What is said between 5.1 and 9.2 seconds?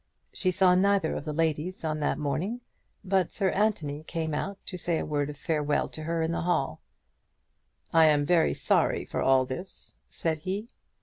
of farewell to her in the hall. "I am very sorry